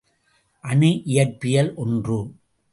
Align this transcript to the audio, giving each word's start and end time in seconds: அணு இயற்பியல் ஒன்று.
அணு 0.63 0.89
இயற்பியல் 1.05 1.71
ஒன்று. 1.75 2.19